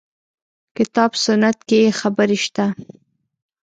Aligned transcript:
کتاب 0.77 1.11
سنت 1.25 1.57
کې 1.69 1.81
خبرې 1.99 2.37
شته. 2.45 2.65